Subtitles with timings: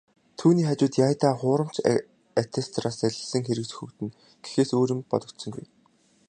[0.39, 1.75] Түүний хажууд "яая даа, хуурамч
[2.41, 5.65] аттестатаар залилсан хэрэг сөхөгдөнө" гэхээс өөр юм ер бодогдсонгүй.